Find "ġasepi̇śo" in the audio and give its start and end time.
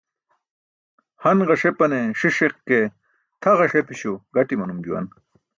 3.59-4.13